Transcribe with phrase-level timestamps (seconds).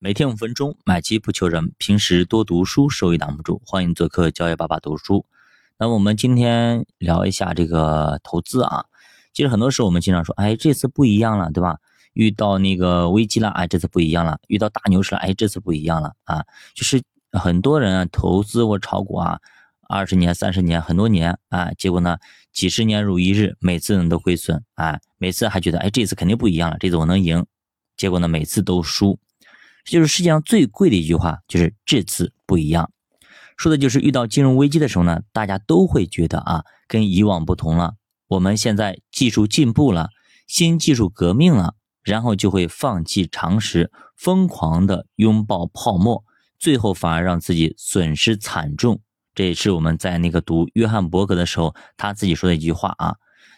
[0.00, 1.72] 每天五分钟，买基不求人。
[1.76, 3.60] 平时多读书，收益挡不住。
[3.66, 5.26] 欢迎做客教育爸爸读书。
[5.76, 8.84] 那我们今天聊一下这个投资啊。
[9.32, 11.78] 其实很多时候我们经常说，哎，这次不一样了，对吧？
[12.12, 16.44] 遇到那个危机了，哎，这次不一样了；遇到大牛市了，哎，这次不一样了啊。
[16.76, 17.02] 就是
[17.32, 19.40] 很多人啊，投资或炒股啊，
[19.88, 22.18] 二十年、三十年、很多年啊，结果呢，
[22.52, 27.44] 几十年如一日，每次呢都亏损啊，每次还觉得，哎，这次肯定不一样了，这次我能赢，
[27.96, 29.18] 结果呢，每次都输。
[29.88, 32.90] 就是世界上最贵的一句话，就是这次不一样，
[33.56, 37.94] 说的就是遇到金融危机的时候呢，大家都会觉得啊，跟以往不同了。
[38.28, 40.10] 我们现在技术进步了，
[40.46, 46.22] 新技术革命了，然后就会放弃常识，疯狂的拥抱泡沫，
[46.58, 49.00] 最后反而让自己损失惨重。
[49.34, 53.16] 这也是我们在那个读约翰伯格的时候，他自己说的一句话啊。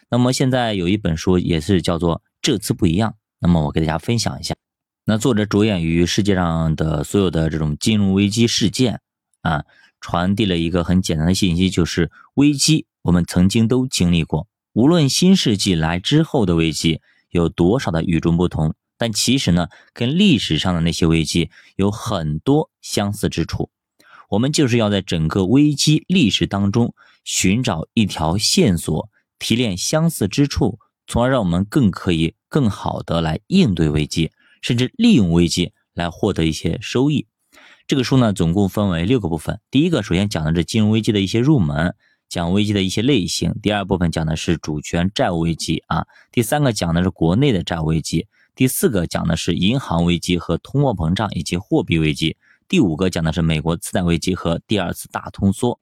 [0.09, 4.55] 那么现在有一本书也是叫做《这次不一样》，那么我给大家分享一下。
[5.03, 9.01] 那作者着眼于世界上的所有的这种金融危机事件
[9.41, 9.65] 啊，
[9.99, 14.47] 传递了一个很简单的信息，就是危机我们曾经都经历过。
[14.73, 23.71] 无论新世纪来之后的危机有多少的与众不同，但其实呢，跟历史上的那些危机有很多相似之处。
[24.29, 29.09] 我们就是要在整个危机历史当中寻找一条线索，
[29.39, 34.31] 提炼相似之处，从而让我们更可以更好的来应对危机。
[34.61, 37.27] 甚至利用危机来获得一些收益。
[37.87, 39.59] 这个书呢，总共分为六个部分。
[39.69, 41.93] 第一个，首先讲的是金融危机的一些入门，
[42.29, 43.53] 讲危机的一些类型。
[43.61, 46.05] 第二部分讲的是主权债务危机啊。
[46.31, 48.27] 第三个讲的是国内的债务危机。
[48.55, 52.37] 第四个讲的是银行危机和通货膨胀以及货币危机。
[52.69, 55.79] 第五个讲的是美国次贷危机和第二次大通缩。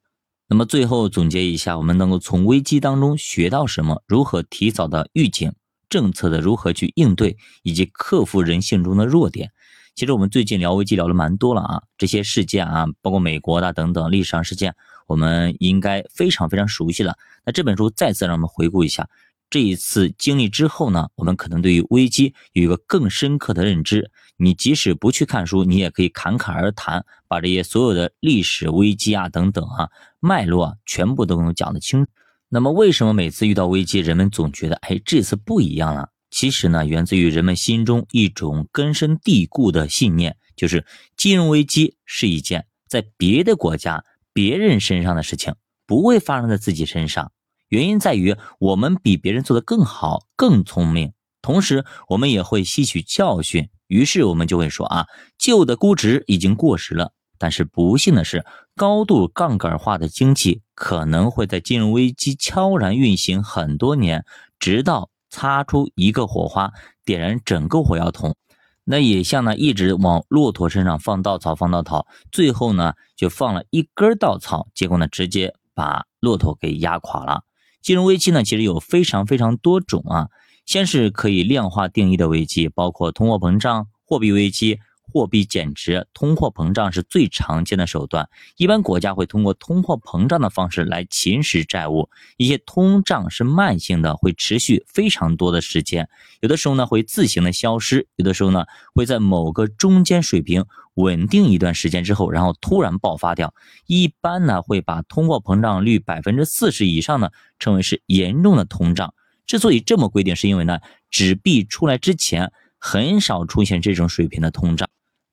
[0.47, 4.02] 那么最后总结一下，我们能够从危机当中学到什么？
[4.08, 5.53] 如何提早的预警？
[5.89, 9.51] 政策的如何去应对，以及克服人性中的弱点。
[9.95, 14.75] 其实我们最近聊危机聊了蛮多了啊，这些事件啊，包括美国的等等历史上事件，
[15.07, 17.17] 我们应该非常非常熟悉了。
[17.43, 19.09] 那这本书再次让我们回顾一下
[19.49, 24.09] 这一次经历之后呢，我们可能对于危机有一个更深刻的认知。
[24.37, 29.89] 你即使不去看书，你也可以侃侃而谈，把这些所有的历史危机啊等等啊
[30.21, 32.08] 脉络啊全部都能讲得清。
[32.52, 36.10] 那么，为什么每次遇到危机，人们总觉得，哎，这次不一样了？
[36.32, 40.83] 其实呢，源自于人们心中一种根深蒂固的信念，就是
[41.15, 45.54] 金融危机是一件在别的国家、别人身上的事情，
[45.86, 47.32] 不会发生在自己身上。
[47.67, 53.70] 原因在于我们比别人做得更好、更聪明，同时我们也会吸取教训。
[53.86, 55.05] 于是我们就会说啊，
[55.38, 57.14] 旧的估值已经过时了。
[57.39, 58.45] 但是不幸的是，
[58.76, 64.26] 高度杠杆化的经济可能会在金融危机悄然运行很多年，
[64.60, 66.72] 直到擦出一个火花，
[67.05, 68.36] 点燃整个火药桶。
[68.83, 77.44] 那也像呢，一直往骆驼身上放稻草，放稻草，最后呢就放了一根稻草，结果呢直接把骆驼给压垮了。
[77.82, 80.27] 金融危机呢其实有非常非常多种啊，
[80.66, 84.80] 先是可以量化定义的危机，包括通货膨胀、货币危机。
[85.11, 88.30] 货币贬值、通货膨胀是最常见的手段。
[88.58, 92.09] 一般国家会通过通货膨胀的方式来侵蚀债务。
[92.37, 96.08] 一些通胀是慢性的，会持续非常多的时间。
[96.42, 103.53] 有的时候呢会自行的消失，有的时候呢会在某个中间水平稳定一段时间之后，然后突然爆发掉。
[103.87, 109.14] 一般呢会把通货膨胀率百分之四十以上呢称为是严重的通胀。
[109.45, 114.87] 之所以这么规定，是因为呢纸币出来之前很少出现这种水平的通胀。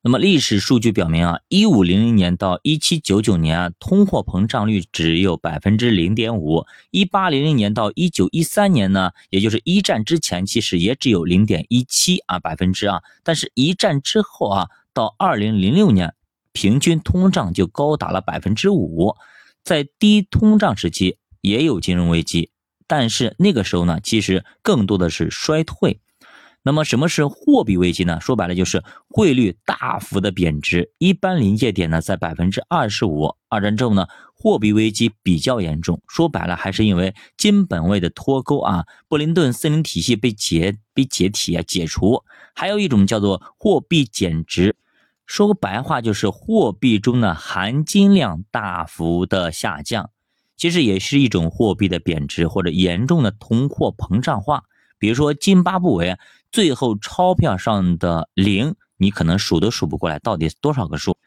[0.06, 13.03] 那么历史数据表明啊，一五零零年到一七九九年啊，通货膨胀率只有百分之零点五；一八零零年到一九一三年呢，也就是一战之前，其实也只有零点一七啊百分之啊。
[13.25, 16.15] 但是，一战之后啊，到二零零六年，
[16.53, 19.17] 平均通胀就高达了百分之五。
[19.65, 22.50] 在低通胀时期也有金融危机，
[22.87, 25.99] 但是那个时候呢，其实更多的是衰退。
[26.66, 28.21] 那么什么是货币危机呢？
[28.21, 33.37] 说白了就是汇率大幅的贬值，一般临界点呢在百分之二十五。
[33.49, 42.25] 二战之后呢，货币危机比较严重，说白了还是因为金本位的脱钩啊，布林顿森林体系被解被解体啊解除。
[42.52, 44.75] 还有一种叫做货币减值，
[45.25, 50.11] 说白话就是货币中的含金量大幅的下降，
[50.56, 54.64] 其实也是一种货币的贬值或者严重的通货膨胀化。
[54.98, 56.16] 比如说津巴布韦。
[56.52, 61.19] 最后钞票上的零，你可能数都数不过来，到底多少个数？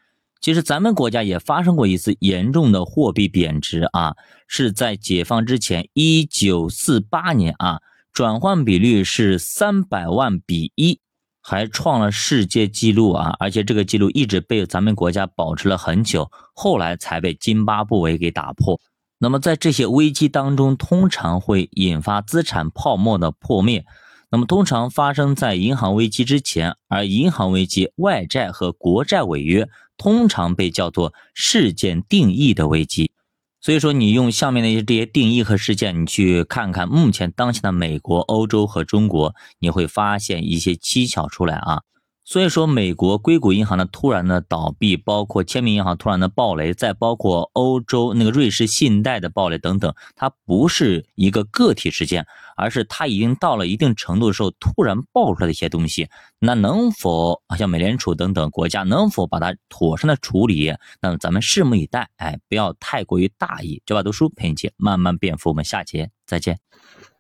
[0.42, 4.16] 其实咱们国家也发生过一次严重的货币贬值啊，
[4.48, 7.82] 是在解放之前，一九四八年啊，
[8.12, 11.00] 转换比率是三百万比一。
[11.42, 13.36] 还创了世界纪录啊！
[13.40, 18.80] 而且这个记录一直被咱们国家保持了很久，后来才被津巴布韦给打破。
[19.22, 23.86] 那么在这些危机当中，通常会引发资产泡沫的破灭。
[24.32, 29.68] 那么通常发生在银行危机之前，而银行危机、外债和国债违约
[29.98, 33.12] 通常被叫做事件定义的危机。
[33.60, 41.82] 所以说，你用下面的一些这些定义和事件，你去看看目前当前的美国、欧洲和中国，你会发现一些蹊跷出来啊。
[42.30, 56.08] 所以说，美国硅谷银行的突然的倒闭，包括签名银行突然的暴雷，再包括欧洲那个瑞士信贷的暴雷等等，它不是一个个体事件，而是它已经到了一定程度的时候突然爆出来的一些东西。
[56.38, 60.72] 那能否像美联储等等国家能否把它妥善的处理？
[61.02, 62.12] 那咱们拭目以待。
[62.18, 63.82] 哎，不要太过于大意。
[63.88, 66.60] 这把读书陪你一起慢慢变富，我们下节再见。